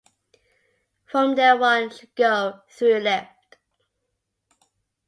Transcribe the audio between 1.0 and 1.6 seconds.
From there